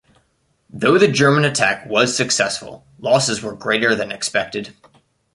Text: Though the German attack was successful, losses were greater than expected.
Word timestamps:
Though 0.71 0.97
the 0.97 1.07
German 1.07 1.45
attack 1.45 1.85
was 1.85 2.17
successful, 2.17 2.87
losses 2.97 3.43
were 3.43 3.53
greater 3.53 3.93
than 3.93 4.11
expected. 4.11 4.73